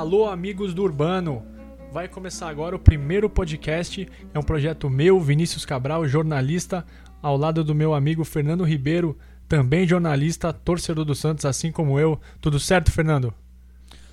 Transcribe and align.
Alô, 0.00 0.30
amigos 0.30 0.72
do 0.72 0.82
Urbano! 0.82 1.42
Vai 1.92 2.08
começar 2.08 2.48
agora 2.48 2.74
o 2.74 2.78
primeiro 2.78 3.28
podcast. 3.28 4.08
É 4.32 4.38
um 4.38 4.42
projeto 4.42 4.88
meu, 4.88 5.20
Vinícius 5.20 5.66
Cabral, 5.66 6.08
jornalista, 6.08 6.86
ao 7.20 7.36
lado 7.36 7.62
do 7.62 7.74
meu 7.74 7.92
amigo 7.92 8.24
Fernando 8.24 8.64
Ribeiro, 8.64 9.18
também 9.46 9.86
jornalista, 9.86 10.54
torcedor 10.54 11.04
do 11.04 11.14
Santos, 11.14 11.44
assim 11.44 11.70
como 11.70 12.00
eu. 12.00 12.18
Tudo 12.40 12.58
certo, 12.58 12.90
Fernando? 12.90 13.34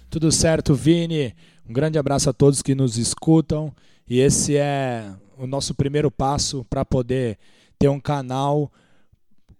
Tudo 0.10 0.30
certo, 0.30 0.76
Vini. 0.76 1.34
Um 1.66 1.72
grande 1.72 1.98
abraço 1.98 2.30
a 2.30 2.34
todos 2.34 2.62
que 2.62 2.76
nos 2.76 2.98
escutam. 2.98 3.74
E 4.10 4.20
esse 4.20 4.58
é 4.58 5.10
o 5.38 5.48
nosso 5.48 5.74
primeiro 5.74 6.12
passo 6.12 6.66
para 6.70 6.84
poder 6.84 7.38
ter 7.80 7.88
um 7.88 8.00
canal 8.02 8.70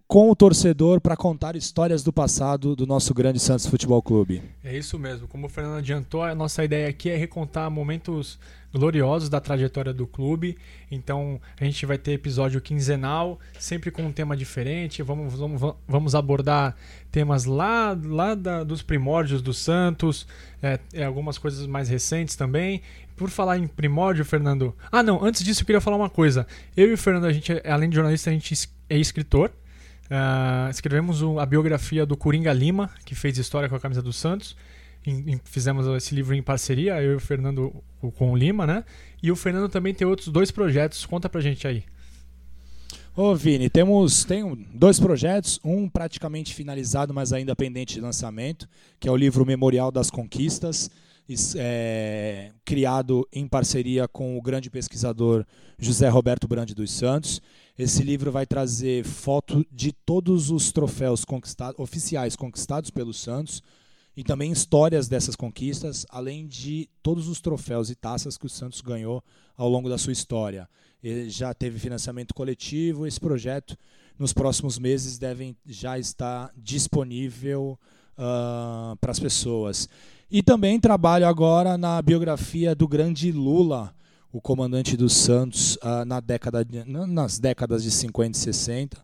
com 0.08 0.30
o 0.30 0.34
torcedor 0.34 1.02
para 1.02 1.14
contar 1.14 1.54
histórias 1.54 2.02
do 2.02 2.10
passado 2.10 2.74
do 2.74 2.86
nosso 2.86 3.12
grande 3.12 3.38
Santos 3.38 3.66
Futebol 3.66 4.00
Clube. 4.00 4.42
É 4.64 4.74
isso 4.74 4.98
mesmo. 4.98 5.28
Como 5.28 5.46
o 5.46 5.50
Fernando 5.50 5.76
adiantou, 5.76 6.22
a 6.22 6.34
nossa 6.34 6.64
ideia 6.64 6.88
aqui 6.88 7.10
é 7.10 7.16
recontar 7.16 7.70
momentos 7.70 8.38
gloriosos 8.72 9.28
da 9.28 9.38
trajetória 9.38 9.92
do 9.92 10.06
clube. 10.06 10.56
Então 10.90 11.38
a 11.60 11.64
gente 11.64 11.84
vai 11.84 11.98
ter 11.98 12.12
episódio 12.12 12.58
quinzenal, 12.58 13.38
sempre 13.58 13.90
com 13.90 14.02
um 14.02 14.10
tema 14.10 14.34
diferente. 14.34 15.02
Vamos, 15.02 15.34
vamos, 15.34 15.74
vamos 15.86 16.14
abordar 16.14 16.74
temas 17.12 17.44
lá, 17.44 17.94
lá 18.02 18.34
da, 18.34 18.64
dos 18.64 18.80
primórdios 18.80 19.42
do 19.42 19.52
Santos, 19.52 20.26
é, 20.62 20.80
é, 20.94 21.04
algumas 21.04 21.36
coisas 21.36 21.66
mais 21.66 21.90
recentes 21.90 22.34
também. 22.34 22.80
Por 23.14 23.28
falar 23.28 23.58
em 23.58 23.66
primórdio, 23.66 24.24
Fernando. 24.24 24.74
Ah, 24.90 25.02
não, 25.02 25.22
antes 25.22 25.44
disso 25.44 25.60
eu 25.60 25.66
queria 25.66 25.82
falar 25.82 25.98
uma 25.98 26.08
coisa. 26.08 26.46
Eu 26.74 26.88
e 26.88 26.94
o 26.94 26.98
Fernando, 26.98 27.26
a 27.26 27.32
gente, 27.32 27.52
além 27.66 27.90
de 27.90 27.96
jornalista, 27.96 28.30
a 28.30 28.32
gente 28.32 28.70
é 28.88 28.96
escritor. 28.96 29.52
Uh, 30.10 30.70
escrevemos 30.70 31.22
a 31.38 31.44
biografia 31.44 32.06
do 32.06 32.16
Coringa 32.16 32.52
Lima, 32.52 32.90
que 33.04 33.14
fez 33.14 33.36
história 33.36 33.68
com 33.68 33.76
a 33.76 33.80
camisa 33.80 34.00
do 34.00 34.12
Santos. 34.12 34.56
Em, 35.06 35.32
em, 35.32 35.40
fizemos 35.44 35.86
esse 35.96 36.14
livro 36.14 36.34
em 36.34 36.42
parceria, 36.42 37.00
eu 37.02 37.12
e 37.12 37.16
o 37.16 37.20
Fernando 37.20 37.74
com 38.16 38.32
o 38.32 38.36
Lima, 38.36 38.66
né? 38.66 38.84
E 39.22 39.30
o 39.30 39.36
Fernando 39.36 39.68
também 39.68 39.92
tem 39.92 40.06
outros 40.06 40.28
dois 40.28 40.50
projetos. 40.50 41.04
Conta 41.04 41.28
pra 41.28 41.40
gente 41.40 41.66
aí. 41.66 41.84
Ô 43.14 43.34
Vini, 43.34 43.68
temos 43.68 44.24
tem 44.24 44.66
dois 44.72 45.00
projetos, 45.00 45.58
um 45.64 45.88
praticamente 45.88 46.54
finalizado, 46.54 47.12
mas 47.12 47.32
ainda 47.32 47.54
pendente 47.56 47.94
de 47.94 48.00
lançamento, 48.00 48.68
que 49.00 49.08
é 49.08 49.10
o 49.10 49.16
livro 49.16 49.44
Memorial 49.44 49.90
das 49.90 50.08
Conquistas, 50.08 50.88
é, 51.56 52.52
criado 52.64 53.26
em 53.32 53.46
parceria 53.46 54.06
com 54.06 54.38
o 54.38 54.40
grande 54.40 54.70
pesquisador 54.70 55.44
José 55.78 56.08
Roberto 56.08 56.46
Brande 56.46 56.74
dos 56.74 56.92
Santos. 56.92 57.42
Esse 57.78 58.02
livro 58.02 58.32
vai 58.32 58.44
trazer 58.44 59.04
foto 59.04 59.64
de 59.70 59.92
todos 59.92 60.50
os 60.50 60.72
troféus 60.72 61.24
conquistados, 61.24 61.78
oficiais 61.78 62.34
conquistados 62.34 62.90
pelo 62.90 63.14
Santos 63.14 63.62
e 64.16 64.24
também 64.24 64.50
histórias 64.50 65.06
dessas 65.06 65.36
conquistas, 65.36 66.04
além 66.10 66.48
de 66.48 66.88
todos 67.04 67.28
os 67.28 67.40
troféus 67.40 67.88
e 67.88 67.94
taças 67.94 68.36
que 68.36 68.46
o 68.46 68.48
Santos 68.48 68.80
ganhou 68.80 69.22
ao 69.56 69.68
longo 69.68 69.88
da 69.88 69.96
sua 69.96 70.12
história. 70.12 70.68
Ele 71.00 71.30
já 71.30 71.54
teve 71.54 71.78
financiamento 71.78 72.34
coletivo, 72.34 73.06
esse 73.06 73.20
projeto 73.20 73.76
nos 74.18 74.32
próximos 74.32 74.76
meses 74.76 75.16
deve 75.16 75.56
já 75.64 75.96
estar 75.96 76.50
disponível 76.56 77.78
uh, 78.14 78.96
para 78.96 79.12
as 79.12 79.20
pessoas. 79.20 79.88
E 80.28 80.42
também 80.42 80.80
trabalho 80.80 81.28
agora 81.28 81.78
na 81.78 82.02
biografia 82.02 82.74
do 82.74 82.88
grande 82.88 83.30
Lula, 83.30 83.94
o 84.32 84.40
comandante 84.40 84.96
dos 84.96 85.14
Santos 85.14 85.76
uh, 85.76 86.04
na 86.06 86.20
década 86.20 86.64
de, 86.64 86.84
nas 86.84 87.38
décadas 87.38 87.82
de 87.82 87.90
50 87.90 88.36
e 88.36 88.40
60, 88.40 88.98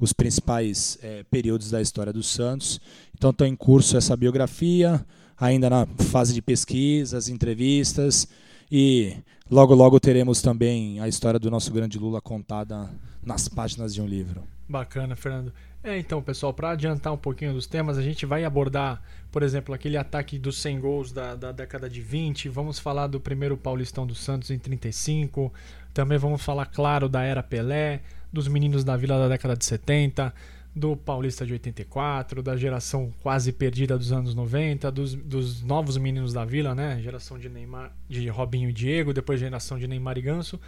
os 0.00 0.12
principais 0.12 0.98
é, 1.02 1.22
períodos 1.24 1.70
da 1.70 1.80
história 1.80 2.12
dos 2.12 2.26
Santos. 2.26 2.80
Então 3.14 3.30
está 3.30 3.46
em 3.46 3.54
curso 3.54 3.96
essa 3.96 4.16
biografia, 4.16 5.04
ainda 5.36 5.68
na 5.68 5.86
fase 6.10 6.32
de 6.32 6.40
pesquisas, 6.40 7.28
entrevistas 7.28 8.26
e 8.74 9.14
logo 9.50 9.74
logo 9.74 10.00
teremos 10.00 10.40
também 10.40 10.98
a 10.98 11.06
história 11.06 11.38
do 11.38 11.50
nosso 11.50 11.70
grande 11.70 11.98
Lula 11.98 12.22
contada 12.22 12.88
nas 13.22 13.46
páginas 13.46 13.92
de 13.92 14.00
um 14.00 14.06
livro. 14.06 14.44
Bacana, 14.66 15.14
Fernando. 15.14 15.52
É, 15.84 15.98
então, 15.98 16.22
pessoal, 16.22 16.54
para 16.54 16.70
adiantar 16.70 17.12
um 17.12 17.18
pouquinho 17.18 17.52
dos 17.52 17.66
temas, 17.66 17.98
a 17.98 18.02
gente 18.02 18.24
vai 18.24 18.44
abordar, 18.44 19.02
por 19.30 19.42
exemplo, 19.42 19.74
aquele 19.74 19.98
ataque 19.98 20.38
dos 20.38 20.56
100 20.62 20.80
gols 20.80 21.12
da, 21.12 21.34
da 21.34 21.52
década 21.52 21.90
de 21.90 22.00
20, 22.00 22.48
vamos 22.48 22.78
falar 22.78 23.08
do 23.08 23.20
primeiro 23.20 23.58
Paulistão 23.58 24.06
do 24.06 24.14
Santos 24.14 24.50
em 24.50 24.58
35, 24.58 25.52
também 25.92 26.16
vamos 26.16 26.42
falar, 26.42 26.64
claro, 26.64 27.06
da 27.06 27.22
era 27.22 27.42
Pelé, 27.42 28.00
dos 28.32 28.48
meninos 28.48 28.84
da 28.84 28.96
Vila 28.96 29.18
da 29.18 29.28
década 29.28 29.54
de 29.54 29.66
70, 29.66 30.32
do 30.74 30.96
Paulista 30.96 31.44
de 31.44 31.52
84, 31.52 32.42
da 32.42 32.56
geração 32.56 33.12
quase 33.22 33.52
perdida 33.52 33.98
dos 33.98 34.10
anos 34.10 34.34
90, 34.34 34.90
dos, 34.90 35.14
dos 35.14 35.62
novos 35.62 35.96
meninos 35.98 36.32
da 36.32 36.44
Vila, 36.44 36.74
né? 36.74 37.00
Geração 37.02 37.38
de 37.38 37.48
Neymar, 37.48 37.94
de 38.08 38.26
Robinho 38.28 38.70
e 38.70 38.72
Diego, 38.72 39.12
depois 39.12 39.38
geração 39.38 39.78
de 39.78 39.86
Neymar 39.86 40.16
e 40.16 40.22
Ganso. 40.22 40.58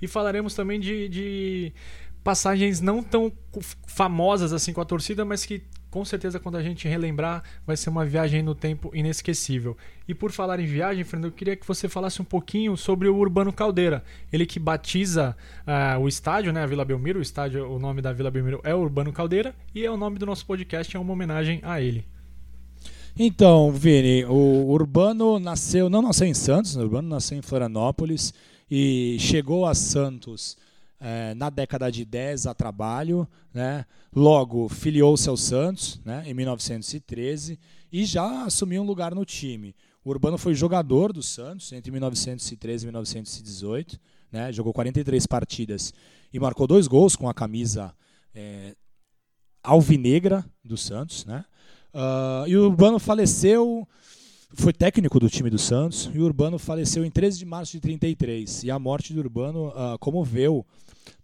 E 0.00 0.08
falaremos 0.08 0.54
também 0.54 0.80
de, 0.80 1.08
de 1.08 1.72
passagens 2.24 2.80
não 2.80 3.02
tão 3.02 3.30
famosas 3.86 4.52
assim 4.52 4.72
com 4.72 4.80
a 4.80 4.84
torcida, 4.84 5.24
mas 5.24 5.44
que 5.44 5.62
com 5.90 6.04
certeza 6.04 6.38
quando 6.38 6.56
a 6.56 6.62
gente 6.62 6.86
relembrar 6.86 7.42
vai 7.66 7.76
ser 7.76 7.90
uma 7.90 8.04
viagem 8.04 8.42
no 8.42 8.54
tempo 8.54 8.90
inesquecível. 8.94 9.76
E 10.06 10.14
por 10.14 10.30
falar 10.30 10.60
em 10.60 10.66
viagem, 10.66 11.04
Fernando, 11.04 11.30
eu 11.30 11.36
queria 11.36 11.56
que 11.56 11.66
você 11.66 11.88
falasse 11.88 12.22
um 12.22 12.24
pouquinho 12.24 12.76
sobre 12.76 13.08
o 13.08 13.16
Urbano 13.16 13.52
Caldeira. 13.52 14.04
Ele 14.32 14.46
que 14.46 14.58
batiza 14.58 15.36
uh, 15.66 16.00
o 16.00 16.08
estádio, 16.08 16.52
né, 16.52 16.62
a 16.62 16.66
Vila 16.66 16.84
Belmiro, 16.84 17.18
o 17.18 17.22
estádio, 17.22 17.68
o 17.70 17.78
nome 17.78 18.00
da 18.00 18.12
Vila 18.12 18.30
Belmiro 18.30 18.60
é 18.62 18.74
Urbano 18.74 19.12
Caldeira 19.12 19.54
e 19.74 19.84
é 19.84 19.90
o 19.90 19.96
nome 19.96 20.18
do 20.18 20.26
nosso 20.26 20.46
podcast, 20.46 20.96
é 20.96 21.00
uma 21.00 21.12
homenagem 21.12 21.60
a 21.62 21.80
ele. 21.80 22.06
Então, 23.18 23.72
Vini, 23.72 24.24
o 24.24 24.70
Urbano 24.70 25.38
nasceu, 25.38 25.90
não 25.90 26.00
nasceu 26.00 26.26
em 26.26 26.34
Santos, 26.34 26.76
o 26.76 26.80
Urbano 26.80 27.08
nasceu 27.08 27.36
em 27.36 27.42
Florianópolis 27.42 28.32
e 28.70 29.16
chegou 29.18 29.66
a 29.66 29.74
Santos 29.74 30.56
é, 31.00 31.34
na 31.34 31.48
década 31.48 31.90
de 31.90 32.04
10 32.04 32.46
a 32.46 32.54
trabalho, 32.54 33.26
né? 33.52 33.86
logo 34.14 34.68
filiou-se 34.68 35.28
ao 35.28 35.36
Santos 35.36 36.00
né? 36.04 36.22
em 36.26 36.34
1913 36.34 37.58
e 37.90 38.04
já 38.04 38.44
assumiu 38.44 38.82
um 38.82 38.86
lugar 38.86 39.14
no 39.14 39.24
time. 39.24 39.74
O 40.04 40.10
Urbano 40.10 40.36
foi 40.36 40.54
jogador 40.54 41.12
do 41.12 41.22
Santos 41.22 41.72
entre 41.72 41.90
1913 41.90 42.84
e 42.84 42.86
1918, 42.86 43.98
né? 44.30 44.52
jogou 44.52 44.72
43 44.72 45.26
partidas 45.26 45.92
e 46.32 46.38
marcou 46.38 46.66
dois 46.66 46.86
gols 46.86 47.16
com 47.16 47.28
a 47.28 47.34
camisa 47.34 47.94
é, 48.34 48.74
alvinegra 49.62 50.44
do 50.62 50.76
Santos. 50.76 51.24
Né? 51.24 51.44
Uh, 51.92 52.46
e 52.46 52.56
o 52.56 52.66
Urbano 52.66 52.98
faleceu 52.98 53.86
foi 54.54 54.72
técnico 54.72 55.20
do 55.20 55.28
time 55.28 55.48
do 55.48 55.58
Santos 55.58 56.10
e 56.12 56.18
o 56.18 56.24
Urbano 56.24 56.58
faleceu 56.58 57.04
em 57.04 57.10
13 57.10 57.38
de 57.38 57.44
março 57.44 57.72
de 57.72 57.80
33. 57.80 58.64
E 58.64 58.70
a 58.70 58.78
morte 58.78 59.14
do 59.14 59.20
Urbano 59.20 59.68
uh, 59.68 59.98
comoveu 59.98 60.66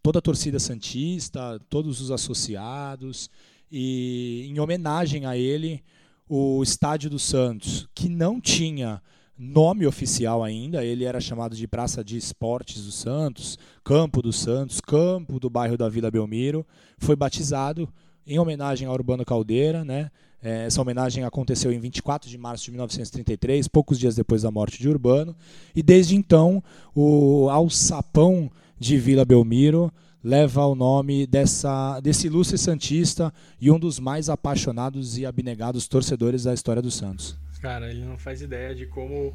toda 0.02 0.18
a 0.20 0.22
torcida 0.22 0.58
santista, 0.58 1.60
todos 1.68 2.00
os 2.00 2.10
associados 2.10 3.28
e 3.70 4.46
em 4.48 4.60
homenagem 4.60 5.26
a 5.26 5.36
ele, 5.36 5.82
o 6.28 6.62
Estádio 6.62 7.10
do 7.10 7.18
Santos, 7.18 7.88
que 7.94 8.08
não 8.08 8.40
tinha 8.40 9.02
nome 9.38 9.86
oficial 9.86 10.42
ainda, 10.42 10.84
ele 10.84 11.04
era 11.04 11.20
chamado 11.20 11.54
de 11.54 11.68
Praça 11.68 12.02
de 12.02 12.16
Esportes 12.16 12.84
do 12.84 12.92
Santos, 12.92 13.58
Campo 13.84 14.22
do 14.22 14.32
Santos, 14.32 14.80
Campo 14.80 15.38
do 15.38 15.50
bairro 15.50 15.76
da 15.76 15.88
Vila 15.88 16.10
Belmiro, 16.10 16.66
foi 16.98 17.14
batizado 17.14 17.88
em 18.26 18.38
homenagem 18.38 18.88
a 18.88 18.92
Urbano 18.92 19.24
Caldeira, 19.24 19.84
né? 19.84 20.10
É, 20.42 20.66
essa 20.66 20.80
homenagem 20.80 21.24
aconteceu 21.24 21.72
em 21.72 21.80
24 21.80 22.28
de 22.28 22.38
março 22.38 22.64
de 22.64 22.70
1933, 22.70 23.68
poucos 23.68 23.98
dias 23.98 24.14
depois 24.14 24.42
da 24.42 24.50
morte 24.50 24.78
de 24.78 24.88
Urbano, 24.88 25.34
e 25.74 25.82
desde 25.82 26.14
então 26.14 26.62
o 26.94 27.48
alçapão 27.50 28.50
de 28.78 28.96
Vila 28.98 29.24
Belmiro 29.24 29.92
leva 30.22 30.66
o 30.66 30.74
nome 30.74 31.26
dessa, 31.26 32.00
desse 32.00 32.26
ilustre 32.26 32.58
Santista 32.58 33.32
e 33.60 33.70
um 33.70 33.78
dos 33.78 34.00
mais 34.00 34.28
apaixonados 34.28 35.16
e 35.16 35.24
abnegados 35.24 35.86
torcedores 35.86 36.42
da 36.42 36.52
história 36.52 36.82
do 36.82 36.90
Santos. 36.90 37.38
Cara, 37.60 37.90
ele 37.90 38.04
não 38.04 38.18
faz 38.18 38.42
ideia 38.42 38.74
de 38.74 38.86
como. 38.86 39.34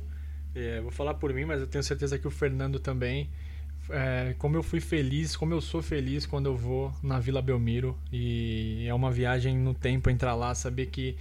É, 0.53 0.81
vou 0.81 0.92
falar 0.92 1.13
por 1.13 1.33
mim, 1.33 1.45
mas 1.45 1.62
eu 1.62 1.68
tenho 1.68 1.83
certeza 1.83 2.19
que 2.19 2.27
o 2.27 2.31
Fernando 2.31 2.80
também. 2.80 3.30
É, 3.92 4.36
como 4.38 4.56
eu 4.56 4.64
fui 4.64 4.80
feliz, 4.80 5.36
como 5.36 5.54
eu 5.54 5.62
sou 5.62 5.82
feliz 5.82 6.26
quando 6.26 6.46
eu 6.46 6.56
vou 6.56 6.94
na 7.02 7.20
Vila 7.20 7.42
Belmiro. 7.42 7.98
E 8.12 8.86
é 8.88 8.94
uma 8.94 9.12
viagem 9.12 9.58
no 9.58 9.74
tempo 9.74 10.10
entrar 10.10 10.36
lá, 10.36 10.54
saber 10.56 10.88
que 10.88 11.16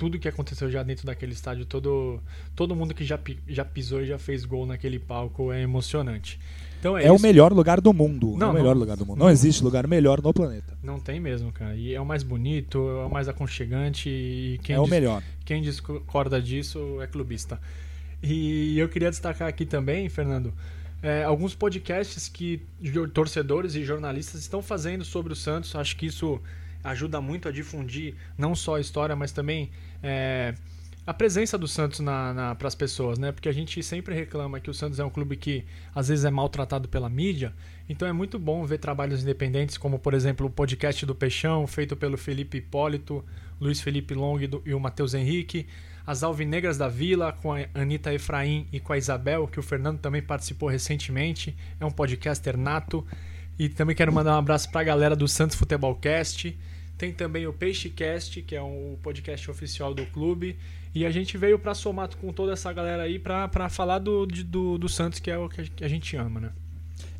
tudo 0.00 0.18
que 0.18 0.26
aconteceu 0.26 0.70
já 0.70 0.82
dentro 0.82 1.04
daquele 1.04 1.32
estádio, 1.32 1.66
todo, 1.66 2.20
todo 2.56 2.74
mundo 2.74 2.94
que 2.94 3.04
já, 3.04 3.20
já 3.46 3.66
pisou 3.66 4.00
e 4.00 4.06
já 4.06 4.16
fez 4.16 4.46
gol 4.46 4.64
naquele 4.64 4.98
palco 4.98 5.52
é 5.52 5.60
emocionante. 5.60 6.40
Então 6.78 6.96
é, 6.96 7.04
é 7.04 7.12
o 7.12 7.20
melhor 7.20 7.52
lugar 7.52 7.82
do 7.82 7.92
mundo. 7.92 8.34
Não, 8.38 8.46
é 8.46 8.50
o 8.50 8.54
melhor 8.54 8.74
não, 8.74 8.80
lugar 8.80 8.96
do 8.96 9.04
mundo. 9.04 9.18
Não, 9.18 9.26
não, 9.26 9.32
existe 9.32 9.62
lugar 9.62 9.86
melhor 9.86 10.22
no 10.22 10.32
planeta. 10.32 10.72
Não 10.82 10.98
tem 10.98 11.20
mesmo, 11.20 11.52
cara. 11.52 11.76
E 11.76 11.94
é 11.94 12.00
o 12.00 12.06
mais 12.06 12.22
bonito, 12.22 12.78
é 12.78 13.04
o 13.04 13.10
mais 13.10 13.28
aconchegante. 13.28 14.08
E 14.08 14.58
quem 14.62 14.74
é 14.74 14.80
o 14.80 14.86
melhor. 14.86 15.22
Quem 15.44 15.60
discorda 15.60 16.40
disso 16.40 17.02
é 17.02 17.06
clubista. 17.06 17.60
E 18.22 18.78
eu 18.78 18.88
queria 18.88 19.10
destacar 19.10 19.48
aqui 19.48 19.66
também, 19.66 20.08
Fernando, 20.08 20.52
é, 21.02 21.24
alguns 21.24 21.54
podcasts 21.54 22.28
que 22.28 22.62
torcedores 23.14 23.74
e 23.74 23.84
jornalistas 23.84 24.40
estão 24.40 24.62
fazendo 24.62 25.04
sobre 25.04 25.32
o 25.32 25.36
Santos. 25.36 25.74
Acho 25.74 25.96
que 25.96 26.06
isso 26.06 26.40
ajuda 26.84 27.20
muito 27.20 27.48
a 27.48 27.52
difundir 27.52 28.14
não 28.36 28.54
só 28.54 28.76
a 28.76 28.80
história, 28.80 29.14
mas 29.16 29.32
também 29.32 29.70
é, 30.02 30.54
a 31.06 31.14
presença 31.14 31.56
do 31.56 31.66
Santos 31.66 32.00
na, 32.00 32.54
para 32.54 32.68
as 32.68 32.74
pessoas, 32.74 33.18
né? 33.18 33.32
Porque 33.32 33.48
a 33.48 33.52
gente 33.52 33.82
sempre 33.82 34.14
reclama 34.14 34.60
que 34.60 34.70
o 34.70 34.74
Santos 34.74 35.00
é 35.00 35.04
um 35.04 35.10
clube 35.10 35.36
que 35.36 35.64
às 35.94 36.08
vezes 36.08 36.24
é 36.24 36.30
maltratado 36.30 36.88
pela 36.88 37.08
mídia. 37.08 37.54
Então 37.88 38.06
é 38.06 38.12
muito 38.12 38.38
bom 38.38 38.64
ver 38.64 38.78
trabalhos 38.78 39.22
independentes, 39.22 39.78
como 39.78 39.98
por 39.98 40.14
exemplo 40.14 40.46
o 40.46 40.50
podcast 40.50 41.04
do 41.06 41.14
Peixão, 41.14 41.66
feito 41.66 41.96
pelo 41.96 42.16
Felipe 42.16 42.58
Hipólito, 42.58 43.24
Luiz 43.60 43.80
Felipe 43.80 44.14
Long 44.14 44.38
e 44.64 44.74
o 44.74 44.80
Matheus 44.80 45.14
Henrique. 45.14 45.66
As 46.06 46.22
Alvinegras 46.22 46.76
da 46.76 46.88
Vila, 46.88 47.32
com 47.32 47.52
a 47.52 47.66
Anitta 47.74 48.12
Efraim 48.12 48.66
e 48.72 48.80
com 48.80 48.92
a 48.92 48.98
Isabel, 48.98 49.46
que 49.46 49.60
o 49.60 49.62
Fernando 49.62 49.98
também 49.98 50.22
participou 50.22 50.68
recentemente. 50.68 51.54
É 51.78 51.84
um 51.84 51.90
podcaster 51.90 52.56
nato. 52.56 53.06
E 53.58 53.68
também 53.68 53.94
quero 53.94 54.12
mandar 54.12 54.36
um 54.36 54.38
abraço 54.38 54.70
para 54.70 54.80
a 54.80 54.84
galera 54.84 55.14
do 55.14 55.28
Santos 55.28 55.56
Futebolcast. 55.56 56.56
Tem 56.96 57.12
também 57.12 57.46
o 57.46 57.52
Peixecast, 57.52 58.42
que 58.42 58.56
é 58.56 58.62
um 58.62 58.96
podcast 59.02 59.50
oficial 59.50 59.94
do 59.94 60.04
clube. 60.06 60.56
E 60.94 61.06
a 61.06 61.10
gente 61.10 61.38
veio 61.38 61.58
para 61.58 61.74
somar 61.74 62.08
com 62.16 62.32
toda 62.32 62.52
essa 62.52 62.72
galera 62.72 63.04
aí 63.04 63.18
para 63.18 63.68
falar 63.68 63.98
do, 63.98 64.26
do, 64.26 64.78
do 64.78 64.88
Santos, 64.88 65.20
que 65.20 65.30
é 65.30 65.38
o 65.38 65.48
que 65.48 65.84
a 65.84 65.88
gente 65.88 66.16
ama, 66.16 66.40
né? 66.40 66.50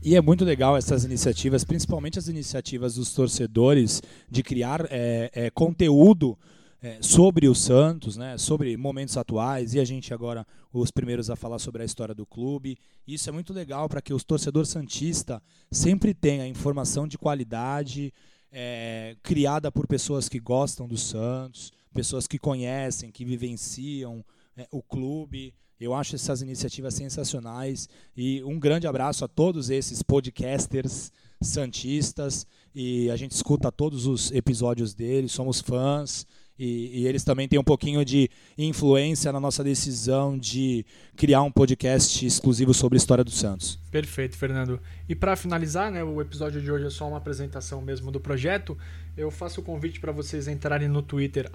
E 0.02 0.16
é 0.16 0.20
muito 0.20 0.44
legal 0.44 0.76
essas 0.76 1.04
iniciativas, 1.04 1.62
principalmente 1.62 2.18
as 2.18 2.26
iniciativas 2.26 2.94
dos 2.94 3.12
torcedores 3.12 4.02
de 4.30 4.42
criar 4.42 4.86
é, 4.90 5.30
é, 5.32 5.50
conteúdo 5.50 6.38
é, 6.82 6.98
sobre 7.02 7.46
o 7.46 7.54
Santos, 7.54 8.16
né, 8.16 8.38
sobre 8.38 8.76
momentos 8.76 9.16
atuais, 9.16 9.74
e 9.74 9.80
a 9.80 9.84
gente 9.84 10.14
agora 10.14 10.46
os 10.72 10.90
primeiros 10.90 11.28
a 11.28 11.36
falar 11.36 11.58
sobre 11.58 11.82
a 11.82 11.84
história 11.84 12.14
do 12.14 12.24
clube. 12.24 12.78
Isso 13.06 13.28
é 13.28 13.32
muito 13.32 13.52
legal 13.52 13.88
para 13.88 14.00
que 14.00 14.14
o 14.14 14.22
torcedor 14.22 14.64
santista 14.64 15.42
sempre 15.70 16.14
tenha 16.14 16.46
informação 16.46 17.06
de 17.06 17.18
qualidade, 17.18 18.12
é, 18.50 19.16
criada 19.22 19.70
por 19.70 19.86
pessoas 19.86 20.28
que 20.28 20.40
gostam 20.40 20.88
do 20.88 20.96
Santos, 20.96 21.70
pessoas 21.92 22.26
que 22.26 22.38
conhecem, 22.38 23.10
que 23.10 23.24
vivenciam 23.24 24.24
é, 24.56 24.66
o 24.70 24.82
clube. 24.82 25.54
Eu 25.78 25.94
acho 25.94 26.14
essas 26.14 26.42
iniciativas 26.42 26.94
sensacionais 26.94 27.88
e 28.16 28.42
um 28.42 28.58
grande 28.58 28.86
abraço 28.86 29.24
a 29.24 29.28
todos 29.28 29.70
esses 29.70 30.02
podcasters 30.02 31.10
santistas 31.40 32.46
e 32.74 33.10
a 33.10 33.16
gente 33.16 33.32
escuta 33.32 33.72
todos 33.72 34.06
os 34.06 34.30
episódios 34.30 34.92
deles, 34.94 35.32
somos 35.32 35.60
fãs 35.60 36.26
e, 36.60 37.00
e, 37.00 37.06
eles 37.06 37.24
também 37.24 37.48
têm 37.48 37.58
um 37.58 37.64
pouquinho 37.64 38.04
de 38.04 38.28
influência 38.58 39.32
na 39.32 39.40
nossa 39.40 39.64
decisão 39.64 40.38
de 40.38 40.84
criar 41.16 41.40
um 41.40 41.50
podcast 41.50 42.26
exclusivo 42.26 42.74
sobre 42.74 42.96
a 42.96 42.98
história 42.98 43.24
do 43.24 43.30
Santos. 43.30 43.78
Perfeito, 43.90 44.36
Fernando. 44.36 44.78
E 45.08 45.14
para 45.14 45.34
finalizar, 45.36 45.90
né, 45.90 46.04
o 46.04 46.20
episódio 46.20 46.60
de 46.60 46.70
hoje 46.70 46.84
é 46.84 46.90
só 46.90 47.08
uma 47.08 47.16
apresentação 47.16 47.80
mesmo 47.80 48.12
do 48.12 48.20
projeto. 48.20 48.76
Eu 49.16 49.30
faço 49.30 49.62
o 49.62 49.64
convite 49.64 49.98
para 49.98 50.12
vocês 50.12 50.48
entrarem 50.48 50.86
no 50.86 51.00
Twitter 51.00 51.50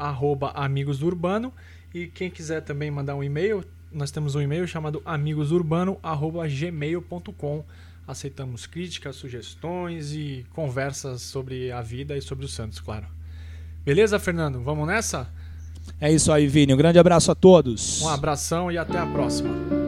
@amigosdourbano 0.56 1.54
e 1.94 2.08
quem 2.08 2.32
quiser 2.32 2.62
também 2.62 2.90
mandar 2.90 3.16
um 3.16 3.24
e-mail, 3.24 3.64
nós 3.92 4.10
temos 4.10 4.34
um 4.34 4.42
e-mail 4.42 4.68
chamado 4.68 5.04
amigosurbano@gmail.com. 5.06 7.64
Aceitamos 8.08 8.66
críticas, 8.66 9.18
sugestões 9.18 10.14
e 10.14 10.48
conversas 10.52 11.22
sobre 11.22 11.72
a 11.72 11.84
vida 11.84 12.18
e 12.18 12.24
sobre 12.24 12.46
o 12.46 12.48
Santos, 12.48 12.80
claro. 12.80 13.06
Beleza, 13.86 14.18
Fernando? 14.18 14.62
Vamos 14.62 14.88
nessa? 14.88 15.28
É 16.02 16.12
isso 16.12 16.32
aí, 16.32 16.48
Vini. 16.48 16.74
Um 16.74 16.78
grande 16.78 16.98
abraço 16.98 17.32
a 17.32 17.36
todos. 17.36 18.02
Um 18.02 18.10
abração 18.10 18.72
e 18.72 18.78
até 18.78 18.98
a 18.98 19.06
próxima. 19.06 19.85